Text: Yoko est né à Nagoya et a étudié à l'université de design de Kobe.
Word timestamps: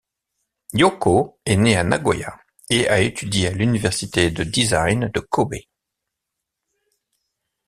Yoko 0.73 1.37
est 1.45 1.57
né 1.57 1.75
à 1.77 1.83
Nagoya 1.83 2.35
et 2.71 2.87
a 2.89 3.01
étudié 3.01 3.49
à 3.49 3.53
l'université 3.53 4.31
de 4.31 4.43
design 4.43 5.11
de 5.13 5.19
Kobe. 5.19 5.57